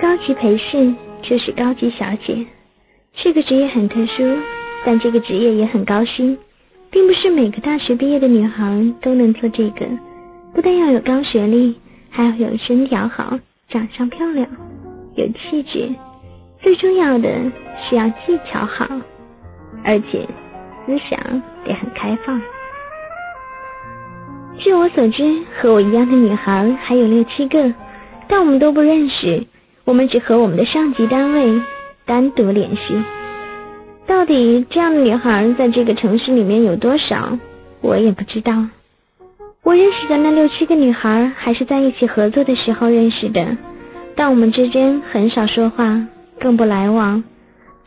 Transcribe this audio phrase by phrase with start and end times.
[0.00, 2.46] 高级陪侍就是高级小姐，
[3.12, 4.22] 这个职业很特殊，
[4.82, 6.38] 但这个职业也很高薪，
[6.90, 9.86] 并不是每个大学毕业的女孩都能做这个。
[10.54, 11.78] 不但要有高学历，
[12.08, 13.38] 还要有身条好、
[13.68, 14.48] 长相漂亮、
[15.16, 15.90] 有气质，
[16.62, 17.28] 最重要的
[17.82, 18.88] 是要技巧好，
[19.84, 20.26] 而且
[20.86, 22.40] 思想得很开放。
[24.58, 27.74] 据我所知，和我一样的女孩还有六七个，
[28.26, 29.46] 但我们都不认识。
[29.84, 31.60] 我们只和我们的上级单位
[32.06, 33.02] 单独联系。
[34.06, 37.38] 到底这样的女孩在这个城市里面有多少，
[37.80, 38.66] 我也不知道。
[39.62, 43.56] 我认识的那六七个女孩，还是在一起合作的时候认识的，
[44.16, 46.06] 但我们之间很少说话，
[46.40, 47.22] 更不来往。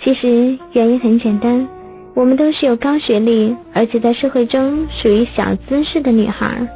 [0.04, 1.68] 其实原因很简单，
[2.14, 6.68] 我们都是有高学历，而且在社会中属于小资式的女孩。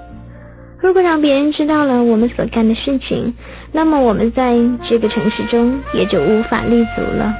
[0.79, 3.33] 如果让别人知道了我们所干的事情，
[3.71, 4.55] 那么我们在
[4.87, 7.33] 这个城市中也就无法立足了。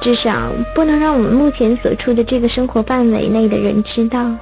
[0.00, 4.34] 至少不能让我们目前所处的这个生活范围内的人知道。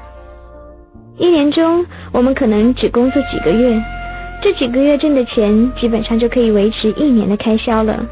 [1.19, 3.79] 一年中，我们可能只工作几个月，
[4.43, 8.07] 这几个月挣的钱基本上就可以维持一年的开销了。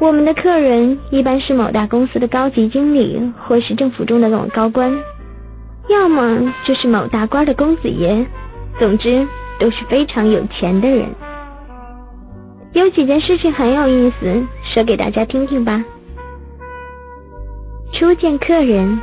[0.00, 4.96] 我们的客人一般是某大公司的高级经理，或是政府中的某高官，
[5.88, 8.24] 要么就是某大官的公子爷，
[8.78, 9.26] 总之
[9.58, 11.08] 都是非常有钱的人。
[12.72, 15.84] 有几件事情很有意思，说给大家听听吧。
[17.92, 18.98] 初见客人。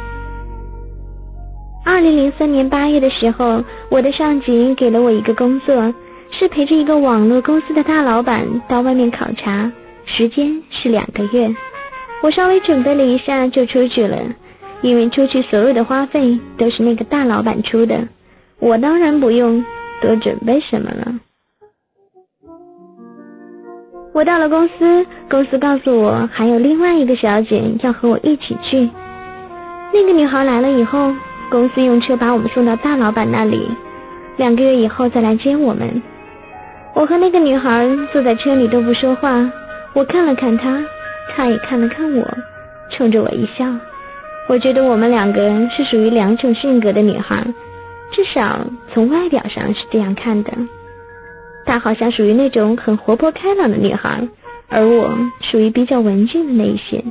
[1.83, 5.93] 二零零三年八月的时候，我的上级给了我一个工作，
[6.29, 9.71] 是陪着一个网络公司的大老板到外面考察，
[10.05, 11.53] 时间是两个月。
[12.21, 14.17] 我稍微准备了一下就出去了，
[14.81, 18.07] 因为出去所有的花费都是那个大老板出的，
[18.59, 19.63] 我当然不用
[20.01, 21.19] 多准备什么了。
[24.13, 28.89] 我到了公司，公司告诉我还有另外一个小姐要和我一起去。
[29.93, 31.13] 那个女孩来了以后。
[31.51, 33.69] 公司用车把我们送到大老板那里，
[34.37, 36.01] 两个月以后再来接我们。
[36.95, 39.51] 我和那个女孩坐在车里都不说话，
[39.93, 40.83] 我看了看她，
[41.35, 42.27] 她也看了看我，
[42.89, 43.65] 冲着我一笑。
[44.49, 47.45] 我觉得我们两个是属于两种性格的女孩，
[48.13, 50.53] 至少从外表上是这样看的。
[51.65, 54.25] 她好像属于那种很活泼开朗的女孩，
[54.69, 57.03] 而我属于比较文静的那一些。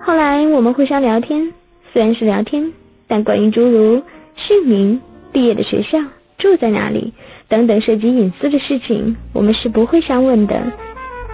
[0.00, 1.52] 后来我们互相聊天。
[1.92, 2.72] 虽然是聊天，
[3.06, 4.02] 但关于诸如
[4.34, 5.98] 姓名、毕业的学校、
[6.38, 7.12] 住在哪里
[7.48, 10.72] 等等涉及隐私的事情，我们是不会相问的。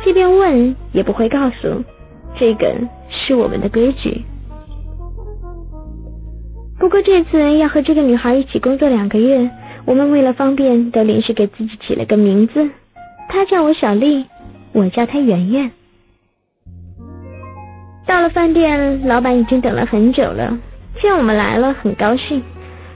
[0.02, 1.84] 即便问，也不会告诉。
[2.36, 2.74] 这个
[3.08, 4.24] 是我们的规矩。
[6.78, 9.50] 不过这次要和这个女孩一起工作两个月，
[9.84, 12.70] 我们为了方便，都临时给自己起了个名字。
[13.28, 14.26] 她叫我小丽，
[14.72, 15.70] 我叫她圆圆。
[18.06, 20.56] 到了饭店，老板已经等了很久了，
[21.00, 22.42] 见我们来了，很高兴。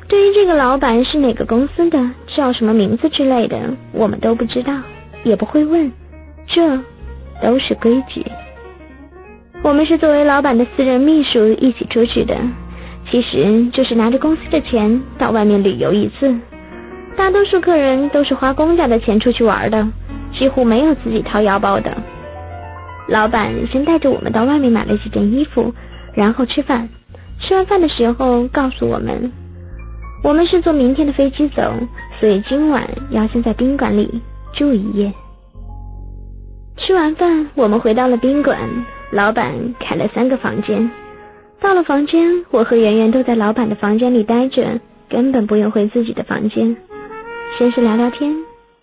[0.08, 3.58] 对于这个老板是哪个公司的，叫什么名字之类的，
[3.92, 4.80] 我们都不知道，
[5.24, 5.92] 也不会问，
[6.46, 6.78] 这
[7.42, 8.24] 都是规矩。
[9.62, 12.36] 我们是作为老板的私人秘书一起出去的，
[13.12, 16.34] 其实就是拿着公司的钱到外面旅游一次。
[17.14, 19.86] 大多数客人都是花公家的钱出去玩的，
[20.32, 21.94] 几乎没有自己掏腰包的。
[23.08, 25.74] 老板先带着我们到外面买了几件衣服，
[26.14, 26.88] 然后吃饭。
[27.38, 29.30] 吃完饭的时候告诉我们，
[30.24, 31.70] 我们是坐明天的飞机走，
[32.18, 34.22] 所以今晚要先在宾馆里
[34.54, 35.12] 住一夜。
[36.78, 38.58] 吃完饭，我们回到了宾馆，
[39.10, 40.90] 老板开了三个房间。
[41.62, 46.76] 到了房间，我和圆圆都在老板的房间里待着，根本不用回自己的房间。
[47.56, 48.34] 先是聊聊天，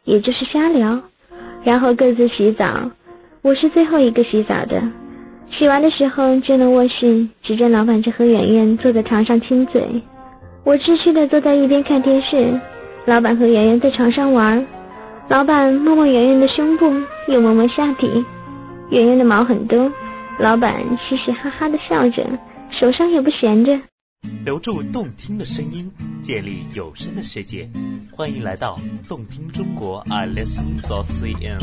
[0.06, 1.02] 也就是瞎聊，
[1.66, 2.90] 然后各自洗澡。
[3.42, 4.82] 我是最后一个洗澡的，
[5.52, 10.02] 洗完的时候进了卧室，只见老板正和圆圆坐在床上亲嘴。
[10.64, 12.58] 我痴痴的坐在一边看电视，
[13.06, 14.66] 老板和圆圆在床上玩。
[15.28, 16.90] 老板摸摸圆圆的胸部，
[17.28, 18.24] 又摸摸下体，
[18.90, 19.92] 圆圆的毛很多。
[20.40, 22.26] 老板嘻嘻哈哈的笑着，
[22.80, 23.78] 手上也不闲着。
[24.46, 25.92] 留住动听的声音，
[26.22, 27.68] 建立有声的世界，
[28.14, 31.60] 欢迎来到动听中国，I listen to CN。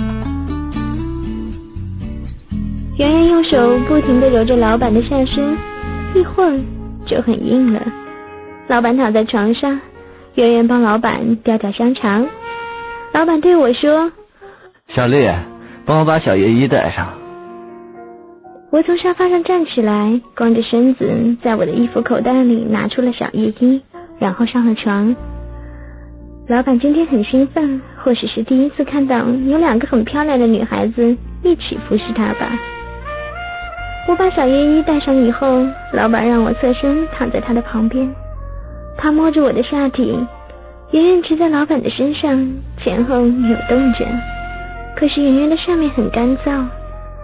[2.99, 5.57] 圆圆用手不停的揉着老板的下身，
[6.15, 6.61] 一会儿
[7.07, 7.81] 就很硬了。
[8.69, 9.81] 老板躺在床上，
[10.35, 12.29] 圆圆帮老板叼叼香肠。
[13.15, 14.13] 老板对我说
[14.95, 15.17] ：“小丽，
[15.87, 17.19] 帮我把小爷衣带上。”
[18.77, 23.81] 我从沙发上站起来，光着身子，在我的衣服口袋里拿出了小夜衣，
[24.19, 25.17] 然后上了床。
[26.47, 32.53] 老板今天很兴奋，或许是第一次看到有两个很漂亮的女孩子一起服侍他吧。
[34.11, 35.65] 我把小夜衣戴上以后，
[35.95, 38.07] 老板让我侧身躺在他的旁边，
[38.99, 40.15] 他摸着我的下体，
[40.91, 42.53] 圆圆骑在老板的身上，
[42.85, 44.07] 前后扭动着。
[44.99, 46.63] 可是圆圆的上面很干燥，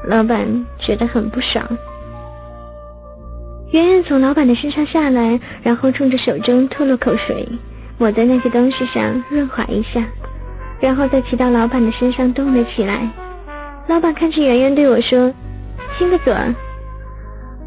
[0.04, 1.64] 老板觉得很不爽。
[3.70, 7.48] 圆圆从老板的身上下来，然后冲着手中吐了口水，
[7.98, 10.04] 抹在那些东西上润滑一下，
[10.80, 13.08] 然后再骑到老板的身上动了起来。
[13.88, 15.32] 老板看着圆圆对我说
[15.96, 16.34] ：“亲个嘴。”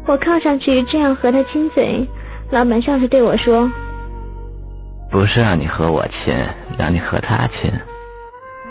[0.06, 2.06] 我靠上去，正要和他亲嘴。
[2.50, 3.68] 老板笑着对我说
[5.10, 6.32] ：“不是让你和我亲，
[6.78, 7.72] 让你和他亲。”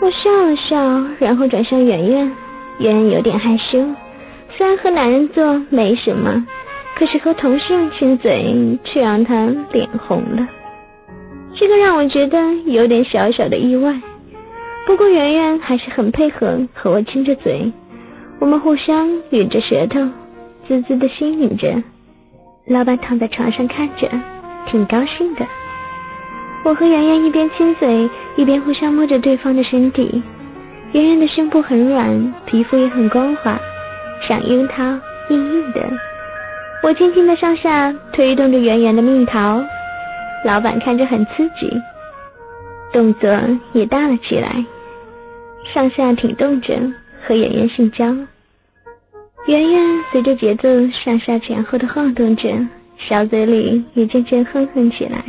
[0.00, 0.76] 我笑了笑，
[1.18, 2.32] 然后转向圆圆。
[2.78, 3.84] 圆圆有点害羞，
[4.56, 6.46] 虽然和男人做没什么，
[6.96, 10.48] 可是和同事亲嘴却让他脸红了。
[11.54, 14.00] 这个让我觉得有点小小的意外。
[14.86, 17.72] 不过圆圆还是很配合，和我亲着嘴。
[18.38, 20.00] 我们互相吮着舌头。
[20.68, 21.82] 滋滋的吸引着，
[22.66, 24.10] 老板躺在床上看着，
[24.66, 25.46] 挺高兴的。
[26.64, 30.22] 我和圆圆一边亲嘴，一边互相摸着对方的身体。
[30.92, 33.60] 圆圆的胸部很软，皮肤也很光滑，
[34.26, 34.82] 像樱桃，
[35.28, 35.82] 硬硬的。
[36.82, 39.62] 我轻轻的上下推动着圆圆的蜜桃，
[40.44, 41.70] 老板看着很刺激，
[42.92, 43.30] 动作
[43.72, 44.64] 也大了起来，
[45.74, 46.74] 上下挺动着
[47.26, 48.06] 和圆圆性交。
[49.46, 52.48] 圆圆随着节奏上下前后的晃动着，
[52.96, 55.22] 小嘴里也渐渐哼哼起来。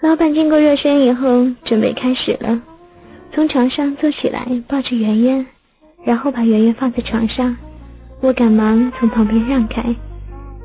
[0.00, 2.60] 老板经过热身以后，准备开始了。
[3.32, 5.46] 从床上坐起来，抱着圆圆，
[6.04, 7.56] 然后把圆圆放在床上。
[8.20, 9.82] 我赶忙从旁边让开。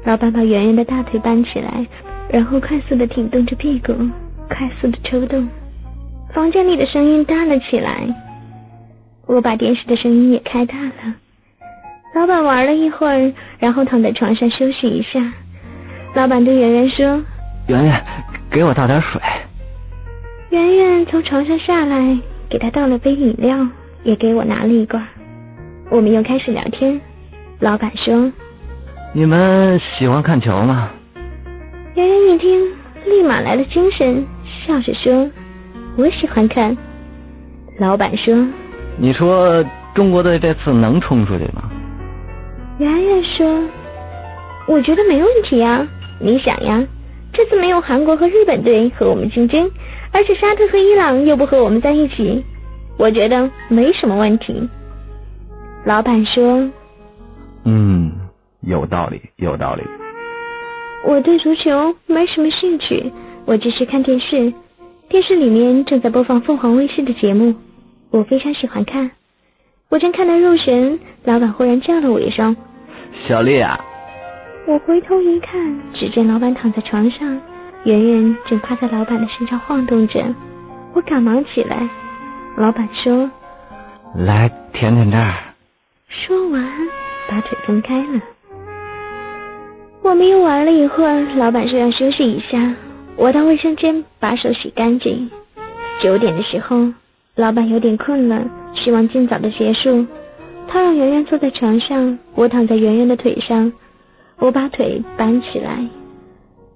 [0.06, 1.86] 老板把圆圆的大腿搬起来，
[2.30, 3.94] 然后快速的挺动着屁股，
[4.50, 5.48] 快速的抽动。
[6.34, 8.08] 房间里的声音大了起来。
[9.28, 11.16] 我把电视的声音也开大了。
[12.16, 15.34] 老板玩了一会儿，然后躺在床上休息一下。
[16.16, 17.24] 老板对圆圆说
[17.68, 18.04] ：“圆圆，
[18.52, 19.22] 给我倒点水。”
[20.50, 22.18] 圆圆从床上下来，
[22.54, 23.68] 给他倒了杯饮料，
[24.04, 25.04] 也给我拿了一罐。
[25.90, 27.02] 我们又开始聊天。
[27.60, 28.32] 老板说
[29.12, 30.92] ：“你们喜欢看球吗？”
[31.98, 32.62] 圆圆一听，
[33.08, 35.28] 立马来了精神，笑着说
[35.98, 36.78] ：“我喜欢看。”
[37.80, 38.36] 老板说
[39.02, 39.66] ：“你说
[39.96, 41.72] 中国队这次能冲出去吗？”
[42.78, 43.64] 圆圆说
[44.70, 45.88] ：“我觉得没问题啊！
[46.20, 46.84] 你想呀，
[47.34, 49.72] 这次没有韩国和日本队和我们竞争，
[50.14, 52.46] 而且沙特和伊朗又不和我们在一起，
[52.98, 54.70] 我觉得没什么问题。”
[55.86, 56.70] 老板说
[57.66, 58.12] ：“嗯，
[58.62, 59.84] 有道理，有道理。”
[61.06, 63.12] 我对足球没什么兴趣，
[63.46, 64.54] 我只是看电视，
[65.10, 67.56] 电视里面正在播放凤凰卫视的节目，
[68.10, 69.12] 我非常喜欢看。
[69.90, 72.56] 我正看得入神，老板忽然叫了我一声
[73.28, 73.78] ：“小丽啊！”
[74.66, 77.38] 我回头一看，只见老板躺在床上，
[77.84, 80.24] 圆圆正趴在老板的身上晃动着。
[80.94, 81.90] 我赶忙起来，
[82.58, 83.30] 老板说
[84.16, 85.34] ：“来舔舔这儿。”
[86.08, 86.64] 说完，
[87.30, 88.22] 把腿分开了。
[90.02, 92.76] 我们又玩了一会儿，老板说要休息一下，
[93.16, 95.32] 我到卫生间把手洗干净。
[96.02, 96.94] 九点的时候，
[97.36, 98.44] 老板有点困了。
[98.76, 100.06] 希望尽早的结束。
[100.68, 103.72] 他让圆圆坐在床上，我躺在圆圆的腿上，
[104.38, 105.88] 我把腿搬起来，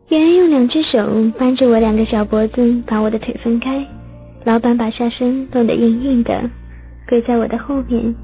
[0.09, 1.05] 圆圆用两只手
[1.37, 3.85] 扳着我两个小脖子，把我的腿分开。
[4.45, 6.49] 老板把下身弄得硬硬的，
[7.09, 8.15] 跪在我的后面，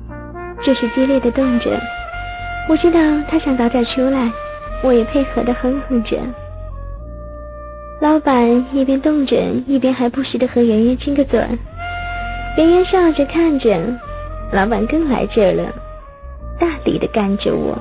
[0.63, 1.77] 就是激烈的动着。
[2.69, 2.99] 我知道
[3.29, 4.31] 他想早点出来，
[4.81, 6.17] 我也配合的哼哼着。
[7.99, 9.35] 老板一边动着，
[9.67, 11.37] 一边还不时的和圆圆亲个嘴。
[12.57, 13.77] 圆圆笑着看着，
[14.53, 15.73] 老板更来劲了，
[16.57, 17.77] 大力的干着我。